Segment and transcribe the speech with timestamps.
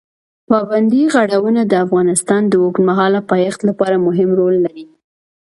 [0.49, 4.85] پابندی غرونه د افغانستان د اوږدمهاله پایښت لپاره مهم رول لري.